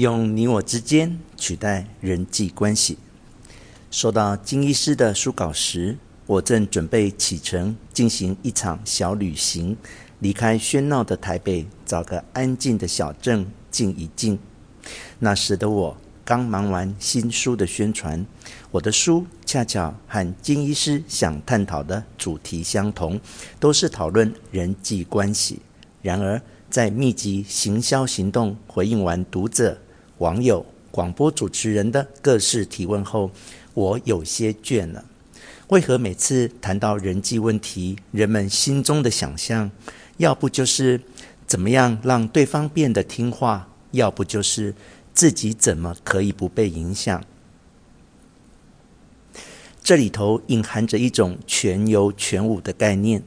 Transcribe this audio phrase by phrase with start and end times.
[0.00, 2.96] 用你我之间取代人际关系。
[3.90, 9.76] 收到金医师的书稿时，我正准备启程进行一场小旅行，
[10.20, 14.38] 离开喧闹的台北，找个安静的小镇静一静。
[15.18, 18.24] 那时的我刚忙完新书的宣传，
[18.70, 23.20] 我的书恰巧和金医师想探讨的主题相同，
[23.58, 25.60] 都是讨论人际关系。
[26.00, 26.40] 然而，
[26.70, 29.76] 在密集行销行动回应完读者、
[30.20, 33.30] 网友、广播主持人的各式提问后，
[33.72, 35.02] 我有些倦了。
[35.68, 39.70] 为何每次谈到人际问题，人们心中的想象，
[40.18, 41.00] 要不就是
[41.46, 44.74] 怎么样让对方变得听话，要不就是
[45.14, 47.24] 自己怎么可以不被影响？
[49.82, 53.22] 这里头隐含着一种全有全无的概念。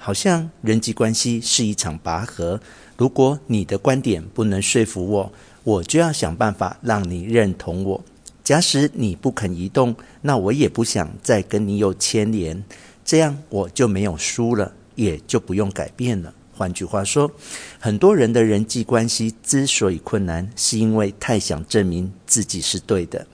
[0.00, 2.60] 好像人际关系是一场拔河，
[2.96, 5.32] 如果你的观点不能说服我，
[5.68, 8.02] 我就要想办法让你认同我。
[8.42, 12.64] 假使你不肯移动，那我也不想再跟你有牵连，
[13.04, 16.32] 这样我就没有输了，也就不用改变了。
[16.54, 17.30] 换句话说，
[17.78, 23.26] 很多人的人际关系之所以困难，是因为太想证明自己是对的。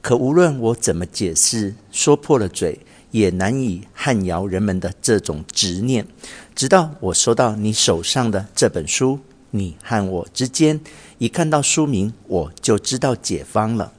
[0.00, 2.80] 可无论我怎么解释，说破了嘴。
[3.10, 6.06] 也难以撼摇人们的这种执念，
[6.54, 9.16] 直到我收到你手上的这本书
[9.52, 10.80] 《你和我之间》，
[11.18, 13.92] 一看到书名，我就知道解方了。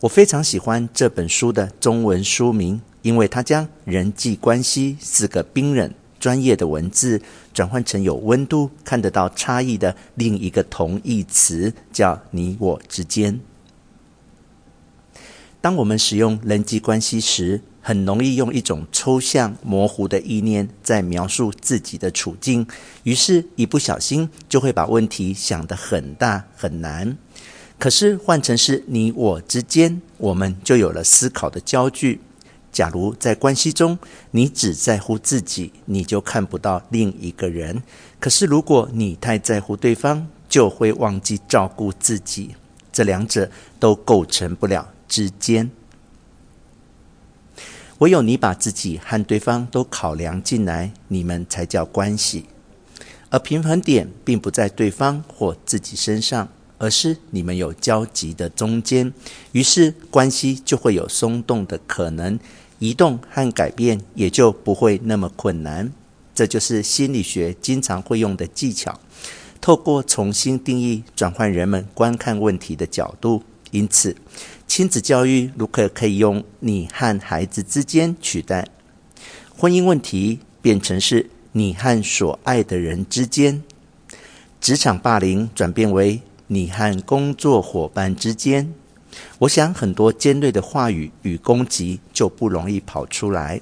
[0.00, 5.90] 我非常喜欢这本书的中文书名，因为它将“人际关系”四个冰冷
[6.20, 7.22] 专业的文字，
[7.54, 13.40] 转换成有温度、看得到差异的另一个同义词，叫“你我之间”。
[15.64, 22.66] 当我们使用人际关系时，很容易用一种抽象模糊的意念在描述自己的处境，
[23.04, 27.16] 于是，一不小心就会把问题想得很大很难。
[27.78, 32.20] 可是换成是你我之间，我们就有了思考的焦距。
[32.70, 33.98] 假如在关系中，
[34.32, 37.78] 你只在乎自己，你就看不到另一个人；
[38.20, 42.54] 可是如果你太在乎对方，就会忘记照顾自己。
[42.92, 43.50] 这两者
[43.80, 45.70] 都构成不了之间。
[47.98, 52.46] 唯有你把自己和对方都考量进来，你们才叫关系。
[53.30, 56.48] 而平衡点并不在对方或自己身上，
[56.78, 59.12] 而是你们有交集的中间。
[59.52, 62.36] 于是关系就会有松动的可能，
[62.80, 65.92] 移动和改变也就不会那么困难。
[66.34, 68.98] 这就是心理学经常会用的技巧，
[69.60, 73.44] 透过重新定义，转换人们观看问题的角度。
[73.70, 74.16] 因此，
[74.76, 78.66] 亲子教育如何可以用你和孩子之间取代
[79.56, 83.62] 婚姻问题，变成是你和所爱的人之间；
[84.60, 88.74] 职场霸凌转变为你和工作伙伴之间。
[89.38, 93.60] 我想，很多尖锐的话语与攻击就不容易跑出来，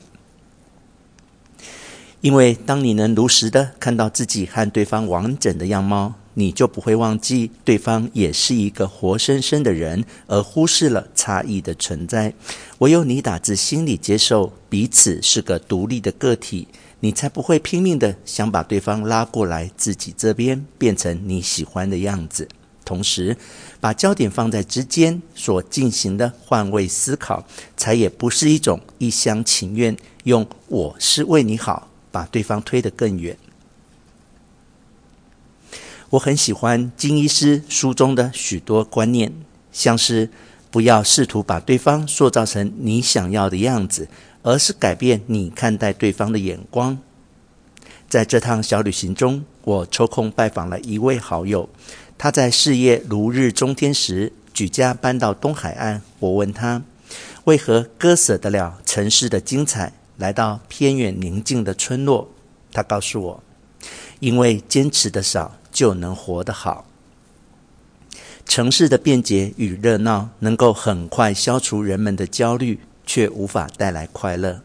[2.23, 6.15] 因为当你能如实的看到自己和对方完整的样貌。
[6.35, 12.33] 你就不会忘记对方也是一个活生生的人，而忽视了差异的存在。
[12.79, 16.67] 唯有你打自心里接受彼此是个独立的个体，
[17.01, 22.49] 你才不会拼命的想把对方拉过来自己这边，变成你喜欢的样子。
[22.85, 23.37] 同时，
[23.81, 33.37] 把焦点放在之间所进行的换位思考，才也不是一种一厢情愿，用“我是为你好”把对方推得更远。
[36.13, 39.33] 我很喜欢金医师书中的许多观念，
[39.73, 40.29] 像是
[40.71, 44.07] 不要试图把对方塑造成你想要的样子，
[44.43, 46.99] 而是改变你看待对方的眼光。
[48.11, 51.67] 在这趟小旅行中，我抽空拜访了一位好友，
[52.19, 56.03] 他在事业如日中天时，举家搬到东海岸。
[56.19, 56.83] 我问他，
[57.45, 62.29] 为何割舍得了城市的精彩，来到偏远宁静的村落？
[62.71, 63.43] 他告诉我，
[64.21, 65.57] 因为坚持的少。
[65.83, 66.87] 就能活得好。
[68.47, 74.61] 城市的便捷与热闹能够很快消除人们的焦虑，却无法带来快乐。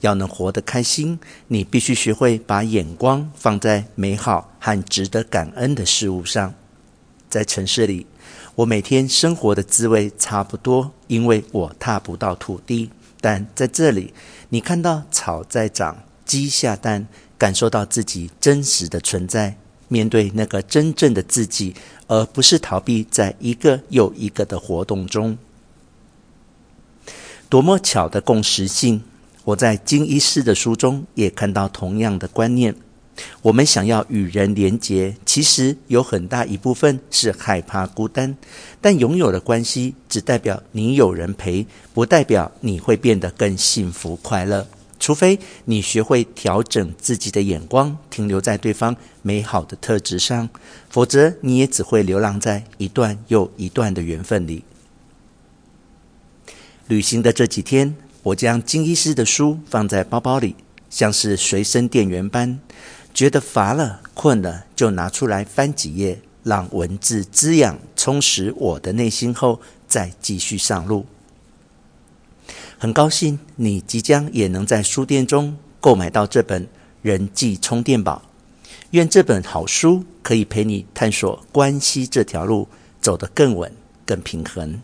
[0.00, 6.54] 要能活得开心，你必须学会把眼光放在美好和值得感恩的事物上。
[7.28, 8.06] 在城市里，
[8.54, 12.90] 我每天生活的滋味差不多，因为我踏不到土地。
[13.20, 14.14] 但在这里，
[14.48, 17.06] 你看到草在长，鸡下蛋，
[17.36, 19.58] 感受到自己真实的存在。
[19.88, 21.74] 面对那个真正的自己，
[22.06, 25.36] 而不是逃避在一个又一个的活动中。
[27.48, 29.02] 多么巧的共识性！
[29.44, 32.74] 我在金医师的书中也看到同样的观念。
[33.42, 38.36] 我们想要与人连结，其实有很大一部分是害怕孤单。
[38.80, 44.68] 但拥有的关系，只代表你有人陪，不代表你会变得更幸福快乐。
[45.08, 50.50] 除非你学会调整自己的眼光，停留在对方美好的特质上，
[50.90, 54.64] 否则你也只会流浪在一段又一段的缘分里。
[56.88, 60.54] 旅行的这几天，我将金医师的书放在包包里，
[60.90, 62.60] 像是随身电源般。
[63.14, 71.06] 觉得乏了、困了，就拿出来翻几页，让文字滋养、充实我的内心后，再继续上路。
[72.80, 76.64] 很高兴你即将也能在书店中购买到这本
[77.02, 78.22] 《人际充电宝》。
[78.92, 82.68] 愿这本好书可以陪你探索关系这条路，
[83.00, 83.72] 走得更稳、
[84.06, 84.80] 更平衡。